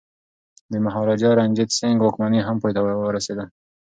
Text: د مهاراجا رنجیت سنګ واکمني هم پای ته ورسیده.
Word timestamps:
د 0.71 0.73
مهاراجا 0.85 1.29
رنجیت 1.39 1.69
سنګ 1.79 1.97
واکمني 2.01 2.39
هم 2.43 2.57
پای 2.61 2.71
ته 2.75 2.81
ورسیده. 3.07 3.45